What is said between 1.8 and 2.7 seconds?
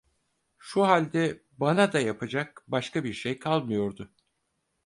da yapacak